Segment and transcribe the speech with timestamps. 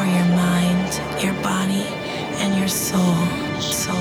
[0.00, 1.84] for your mind, your body,
[2.40, 3.16] and your soul.
[3.60, 3.98] Soul.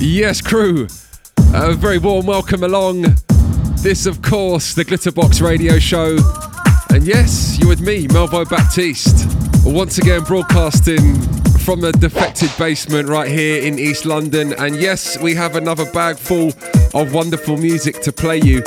[0.00, 0.86] Yes, crew.
[1.52, 3.02] A very warm welcome along.
[3.82, 6.16] This, of course, the Glitterbox Radio Show.
[6.88, 9.26] And yes, you're with me, Melvo Baptiste.
[9.66, 11.20] Once again, broadcasting
[11.58, 14.54] from the defected basement right here in East London.
[14.54, 16.52] And yes, we have another bag full
[16.94, 18.62] of wonderful music to play you.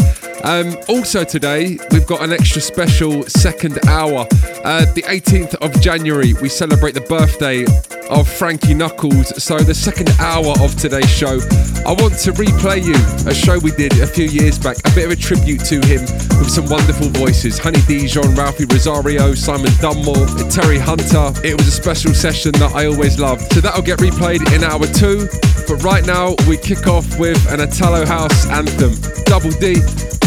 [0.45, 4.27] Um, also today, we've got an extra special second hour.
[4.63, 7.65] Uh, the 18th of January, we celebrate the birthday
[8.09, 9.43] of Frankie Knuckles.
[9.43, 11.39] So the second hour of today's show,
[11.85, 12.95] I want to replay you
[13.29, 16.01] a show we did a few years back, a bit of a tribute to him
[16.39, 17.57] with some wonderful voices.
[17.57, 21.31] Honey Dijon, Ralphi Rosario, Simon Dunmore, Terry Hunter.
[21.43, 23.53] It was a special session that I always loved.
[23.53, 25.27] So that'll get replayed in hour two.
[25.67, 28.93] But right now, we kick off with an Italo House anthem,
[29.25, 29.81] Double Dee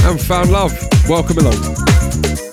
[0.04, 0.72] and Found Love.
[1.08, 2.47] Welcome along.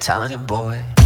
[0.00, 0.99] Talented boy.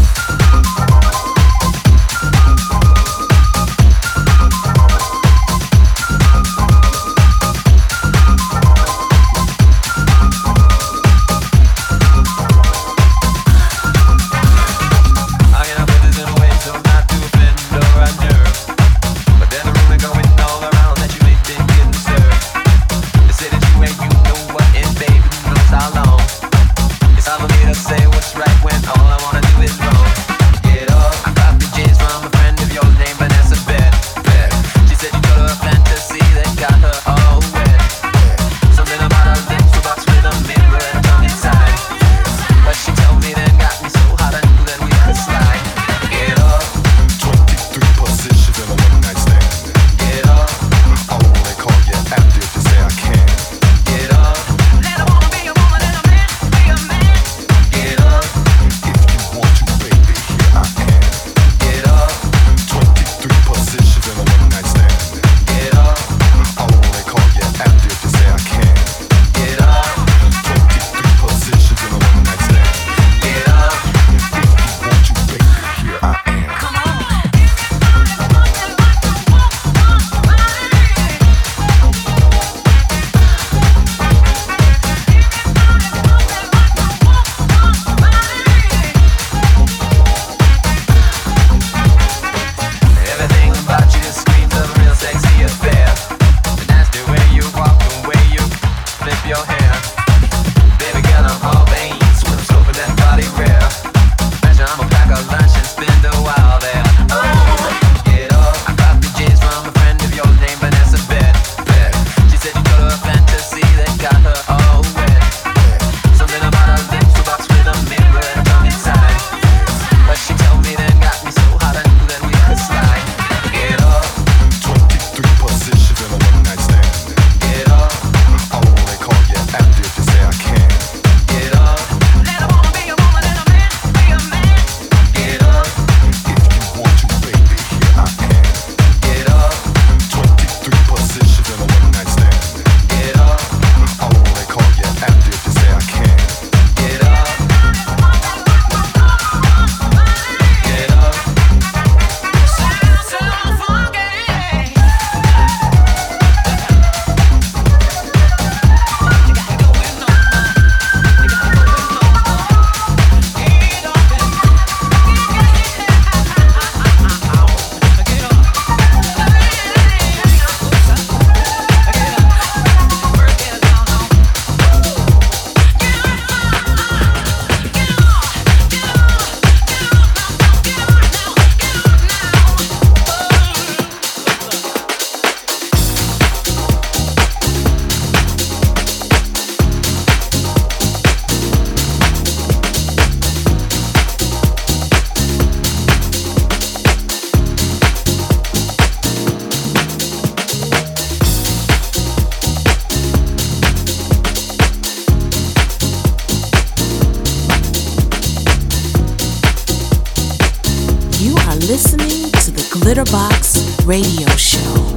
[213.94, 214.93] Radio Show.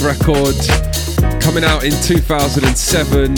[0.00, 0.54] Record.
[1.40, 3.34] Coming out in 2007,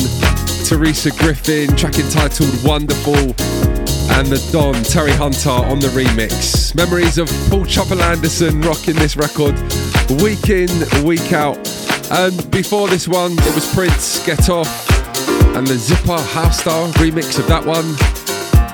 [0.65, 6.75] Teresa Griffin, track entitled Wonderful, and the Don, Terry Hunter on the remix.
[6.75, 9.55] Memories of Paul Chopper Anderson rocking this record
[10.23, 10.69] week in,
[11.05, 11.57] week out.
[12.11, 14.69] And before this one, it was Prince, Get Off,
[15.57, 17.97] and the Zipper House Style remix of that one.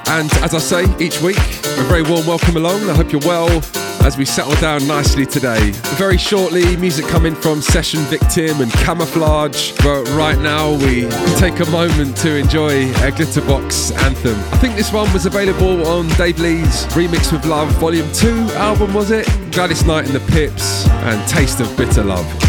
[0.08, 2.88] And as I say each week, a very warm welcome along.
[2.88, 3.60] I hope you're well
[4.06, 5.72] as we settle down nicely today.
[5.98, 9.72] Very shortly, music coming from Session Victim and Camouflage.
[9.82, 11.08] But right now, we
[11.38, 14.38] take a moment to enjoy a Glitterbox anthem.
[14.54, 18.94] I think this one was available on Dave Lee's Remix with Love Volume 2 album,
[18.94, 19.26] was it?
[19.50, 22.45] Gladys Knight and the Pips and Taste of Bitter Love.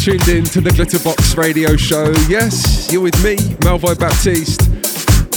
[0.00, 2.10] Tuned in to the Glitterbox radio show.
[2.26, 4.64] Yes, you're with me, Melvo Baptiste.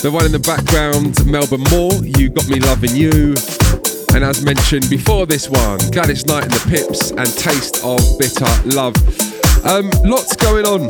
[0.02, 3.36] The one in the background, Melba Moore, You Got Me Loving You.
[4.15, 8.47] And as mentioned before this one, Gladys Knight and the Pips and Taste of Bitter
[8.71, 8.95] Love.
[9.67, 10.84] Um, lots going on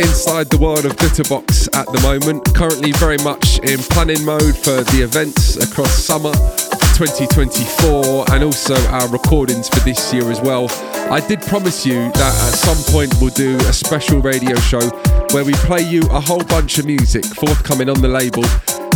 [0.00, 2.48] inside the world of Glitterbox at the moment.
[2.54, 6.32] Currently, very much in planning mode for the events across summer
[6.98, 10.66] 2024 and also our recordings for this year as well.
[11.12, 14.80] I did promise you that at some point we'll do a special radio show
[15.30, 18.42] where we play you a whole bunch of music forthcoming on the label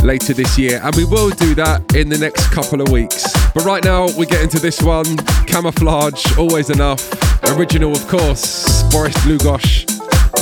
[0.03, 3.23] later this year, and we will do that in the next couple of weeks.
[3.55, 7.09] But right now, we get into this one Camouflage, Always Enough,
[7.57, 9.87] original, of course, Boris Dlugosch,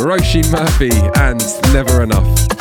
[0.01, 1.45] Róisín Murphy, and
[1.75, 2.60] Never Enough.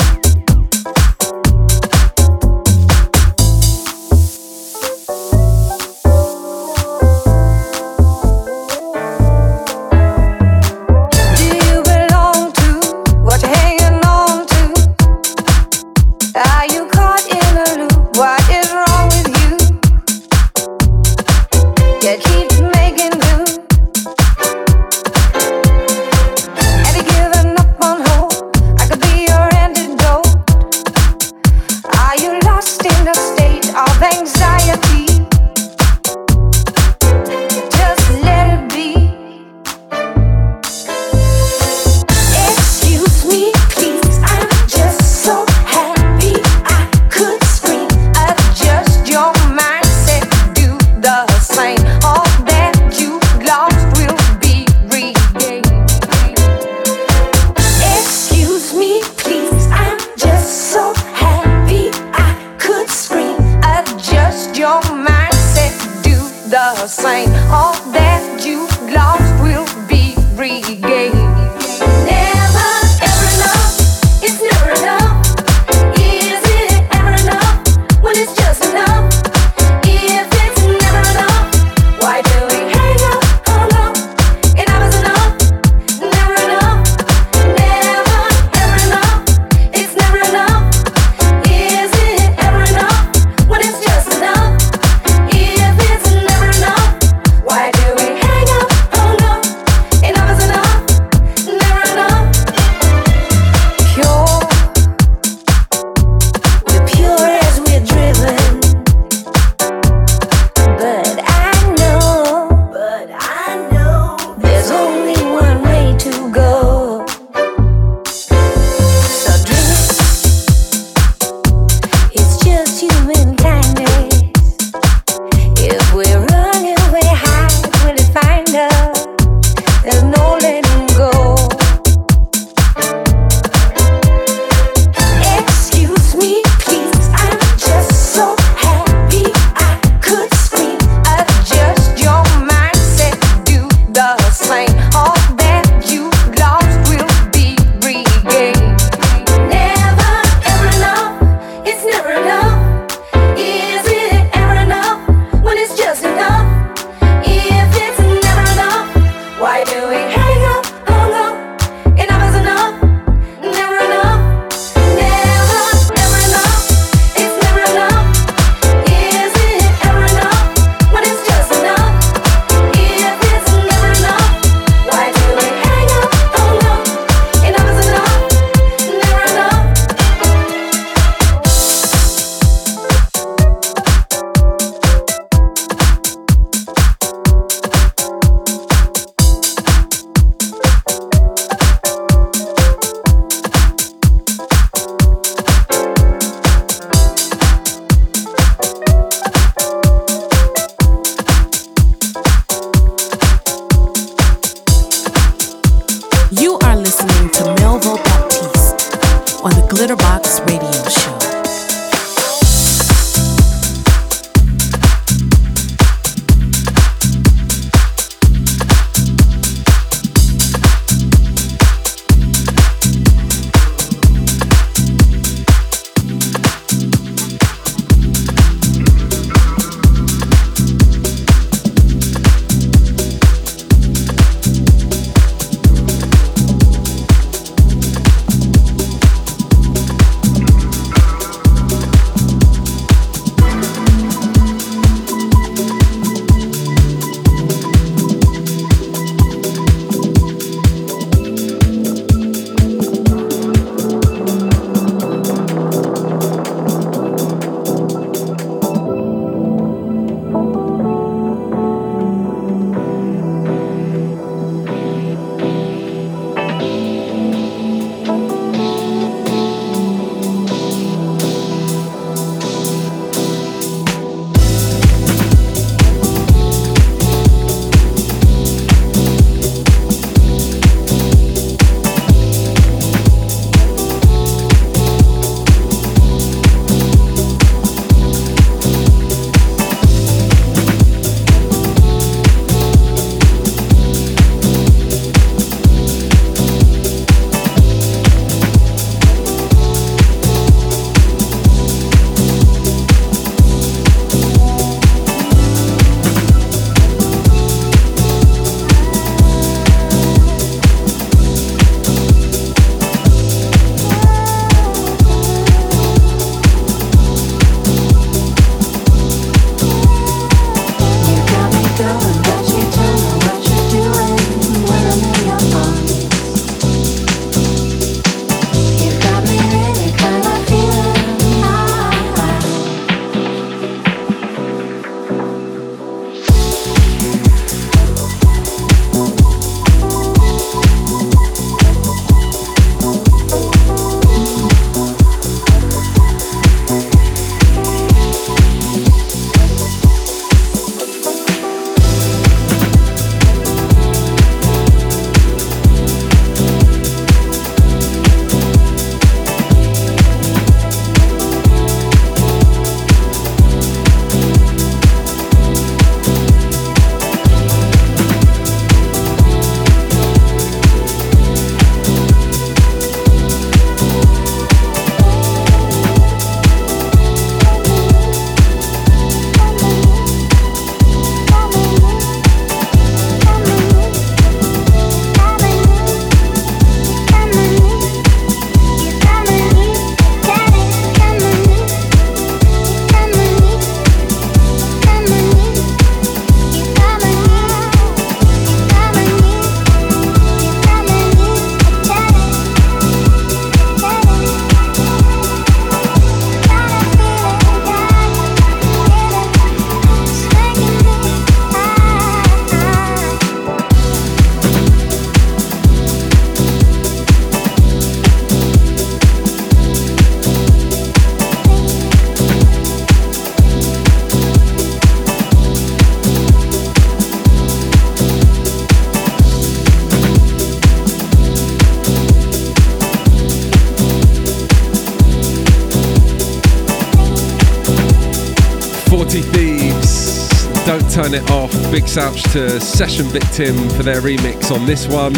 [441.97, 442.13] Off.
[442.13, 445.13] Big to Session Victim for their remix on this one.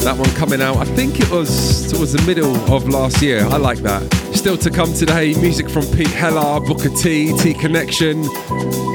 [0.00, 3.44] That one coming out, I think it was towards the middle of last year.
[3.46, 4.02] I like that.
[4.34, 8.24] Still to come today, music from Pete Heller, Booker T, T Connection.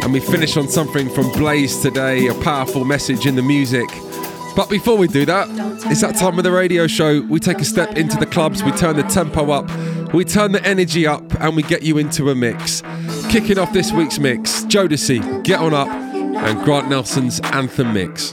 [0.04, 3.88] And we finish on something from Blaze today, a powerful message in the music.
[4.56, 5.48] But before we do that,
[5.90, 7.22] it's that time of the radio show.
[7.22, 9.70] We take a step into the clubs, we turn the tempo up,
[10.14, 12.82] we turn the energy up, and we get you into a mix.
[13.30, 15.88] Kicking off this week's mix, Jodeci, Get On Up,
[16.48, 18.32] and Grant Nelson's Anthem Mix.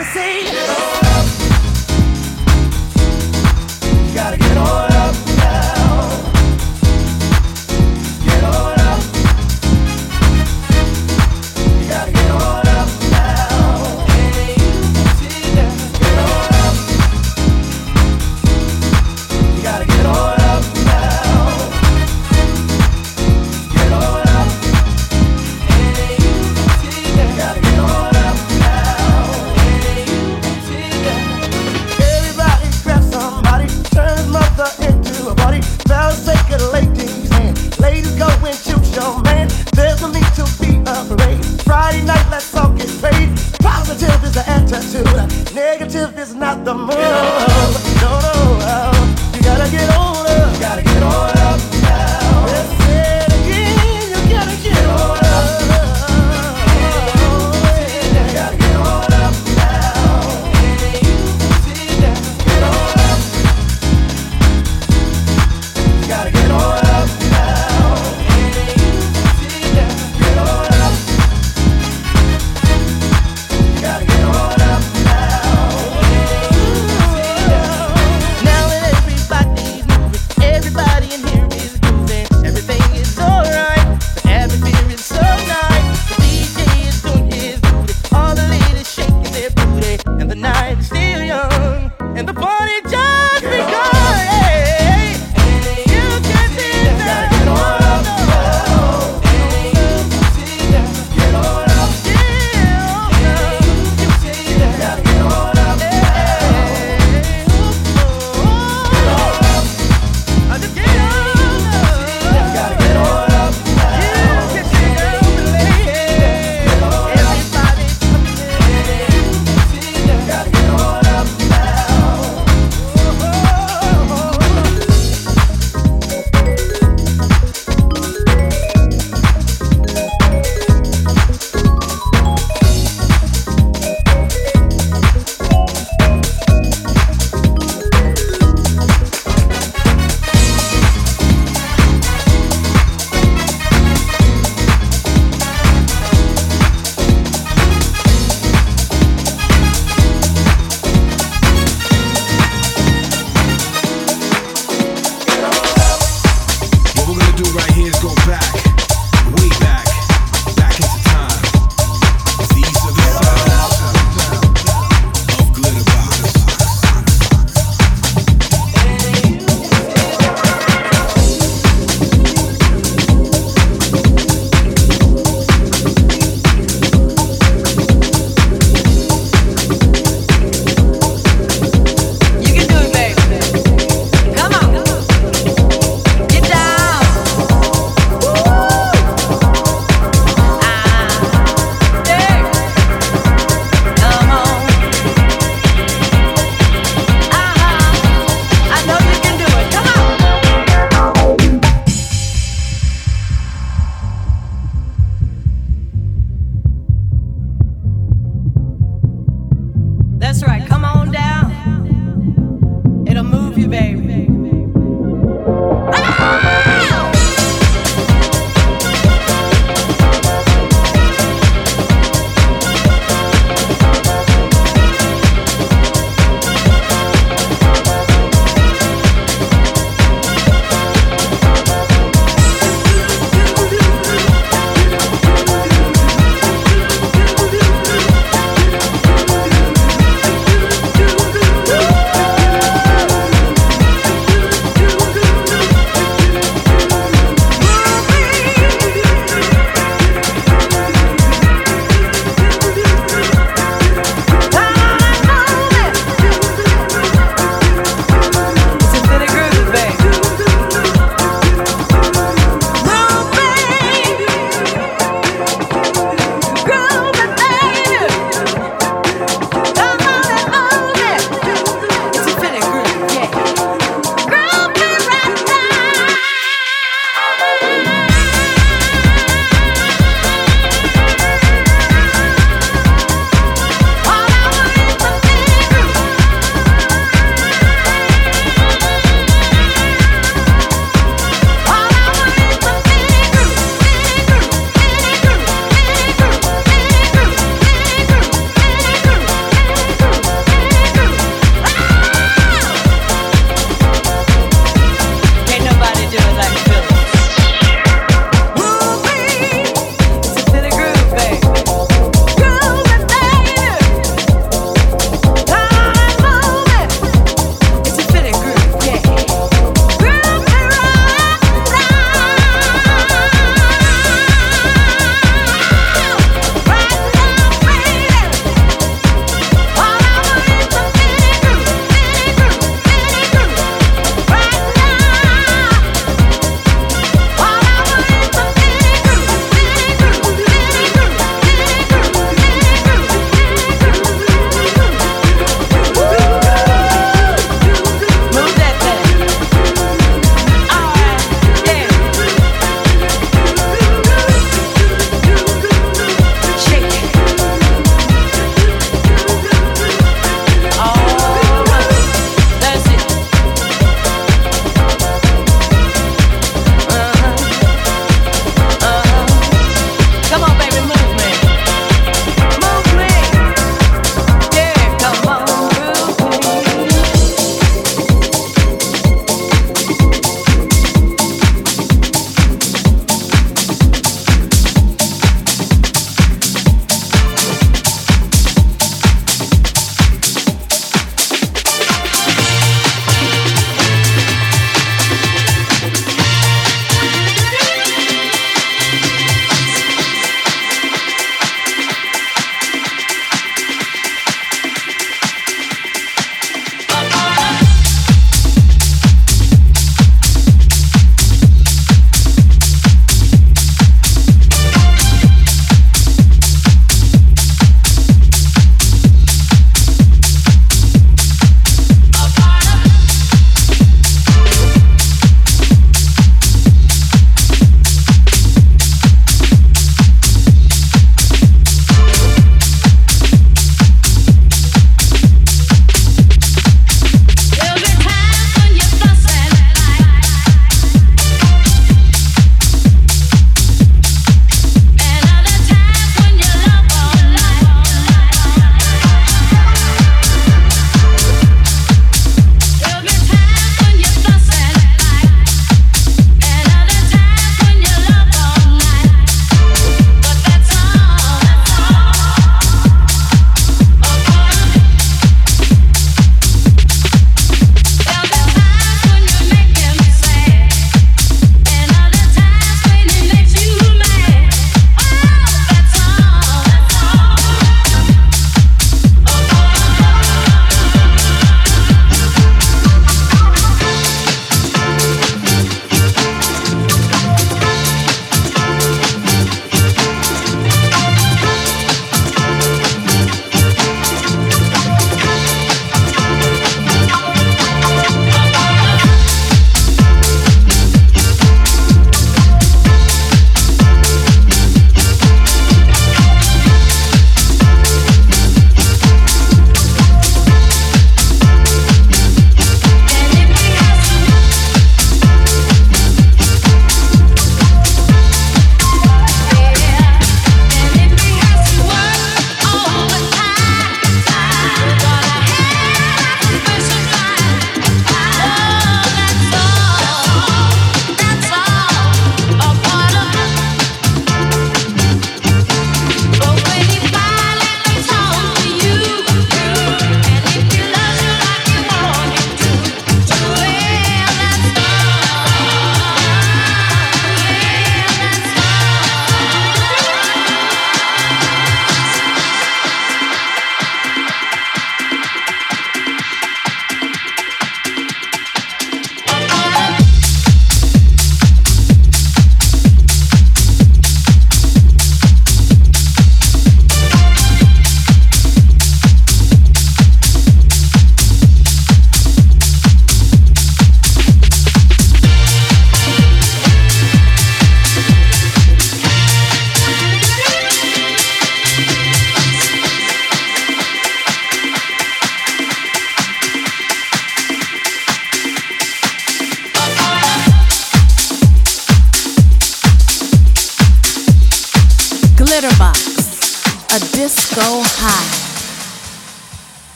[0.00, 0.99] ever seen.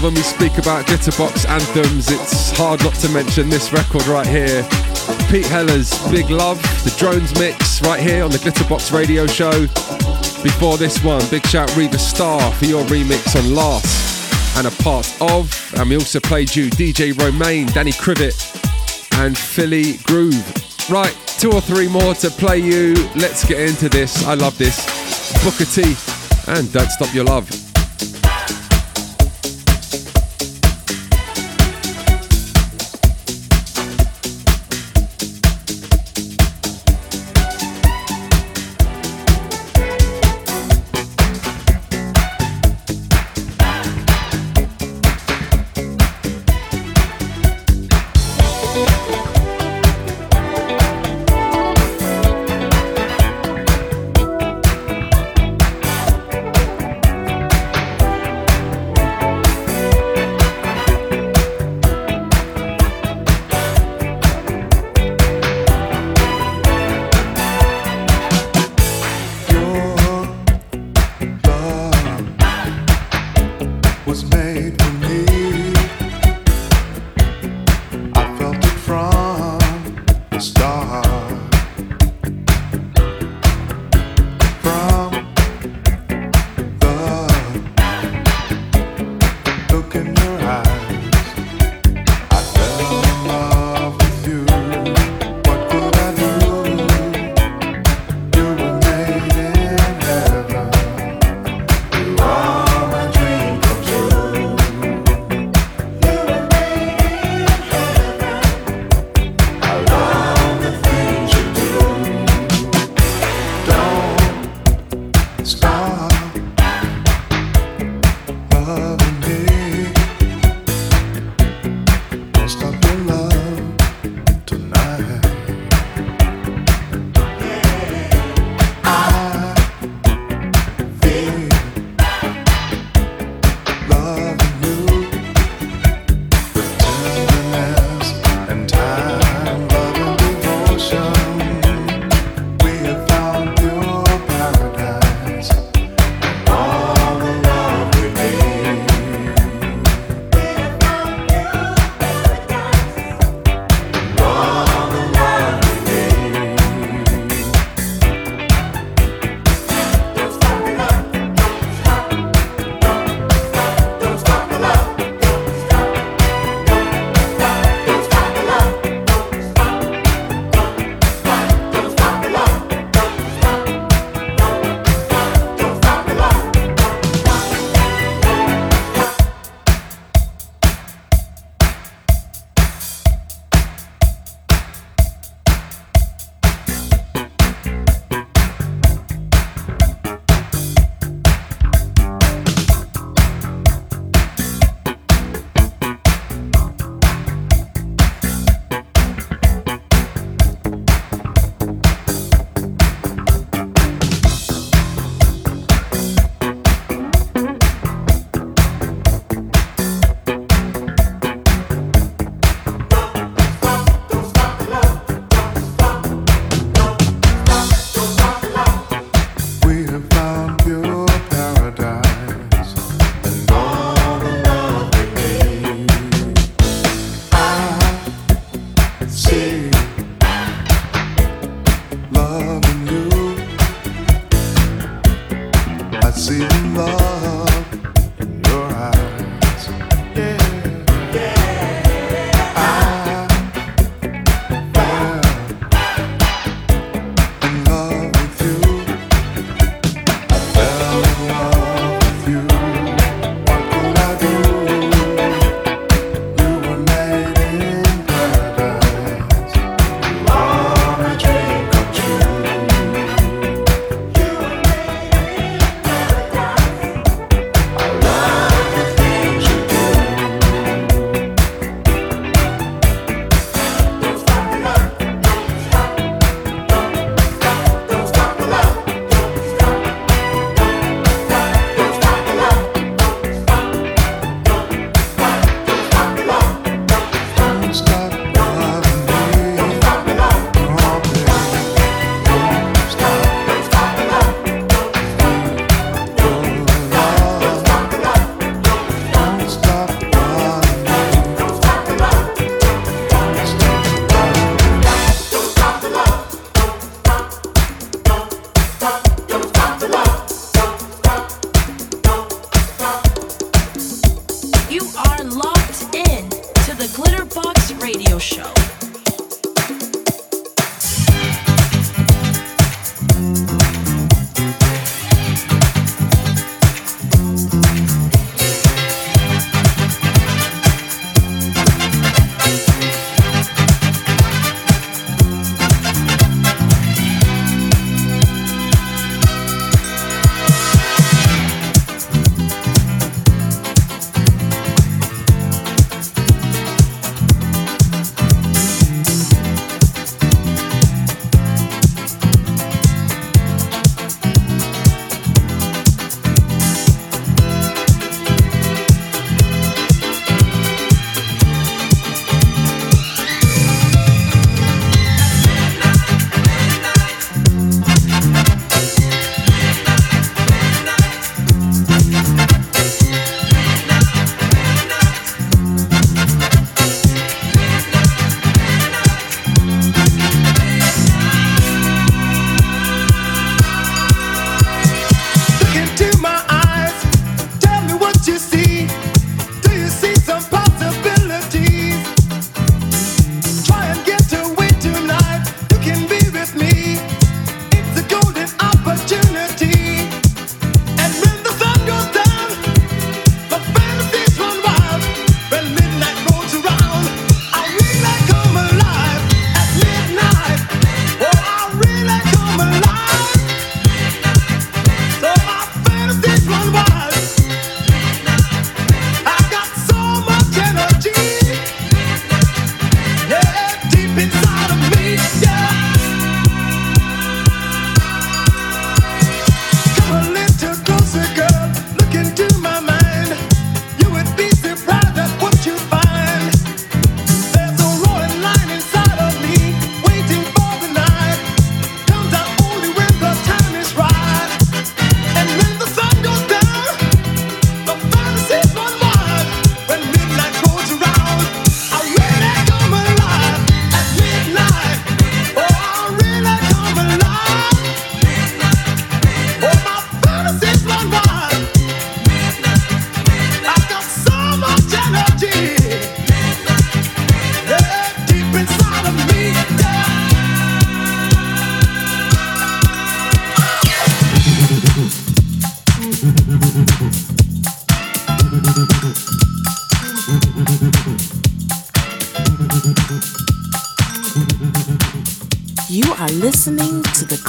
[0.00, 4.62] When we speak about Glitterbox anthems, it's hard not to mention this record right here.
[5.28, 9.52] Pete Heller's Big Love, the Drones mix right here on the Glitterbox radio show.
[10.42, 15.06] Before this one, big shout Riva Star for your remix on Last and a part
[15.20, 15.74] of.
[15.76, 18.38] And we also played you DJ Romain, Danny Krivit,
[19.20, 20.88] and Philly Groove.
[20.88, 22.94] Right, two or three more to play you.
[23.16, 24.24] Let's get into this.
[24.24, 24.86] I love this.
[25.44, 25.94] Booker T
[26.46, 27.67] and Don't Stop Your Love.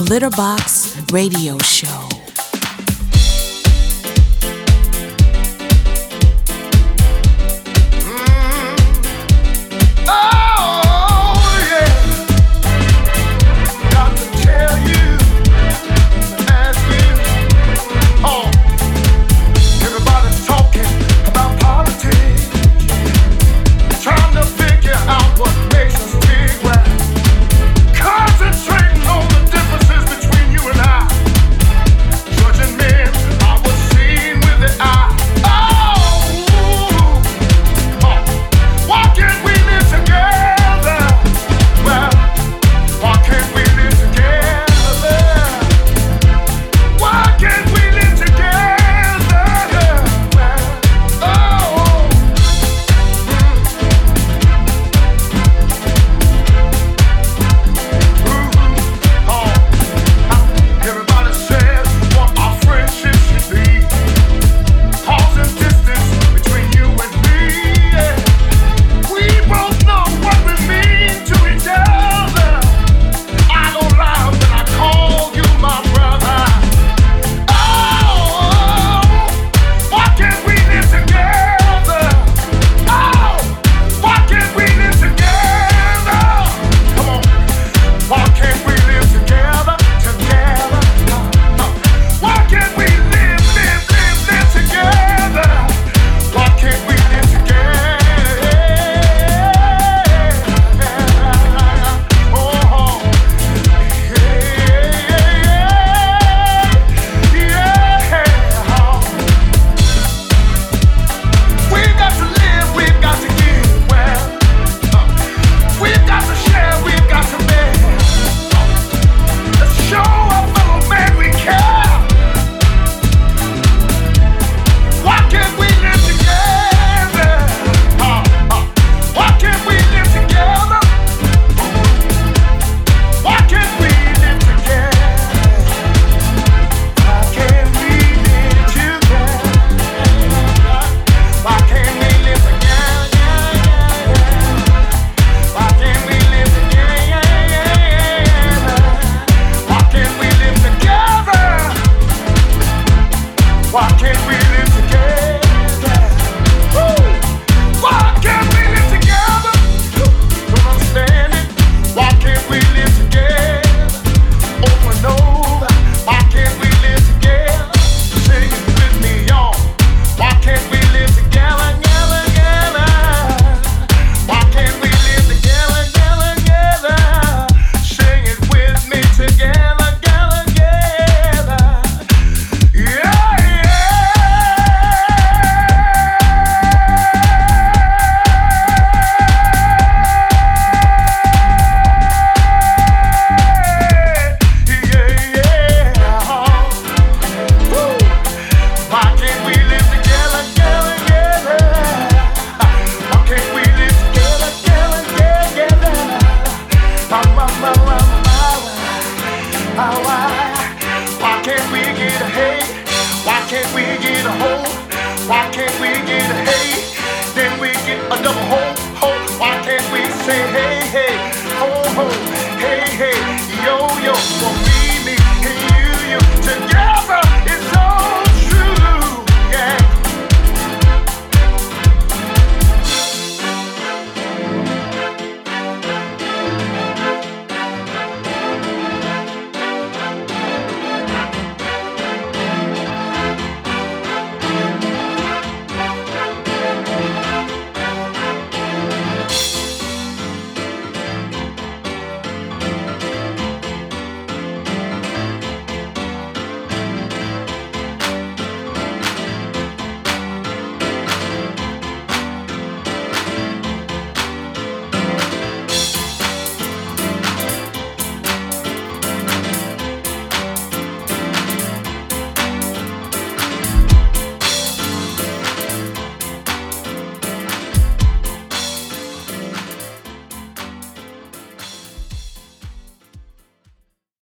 [0.09, 2.08] Glitterbox Radio Show.